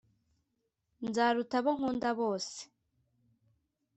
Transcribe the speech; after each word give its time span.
nzaruta 1.07 1.55
abo 1.59 1.71
nkunda 1.77 2.09
bose 2.19 2.59